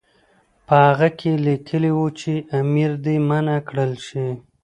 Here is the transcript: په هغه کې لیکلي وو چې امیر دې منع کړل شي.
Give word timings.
په 0.67 0.75
هغه 0.87 1.07
کې 1.19 1.31
لیکلي 1.47 1.91
وو 1.93 2.07
چې 2.19 2.31
امیر 2.59 2.91
دې 3.05 3.15
منع 3.29 3.57
کړل 3.67 3.93
شي. 4.07 4.27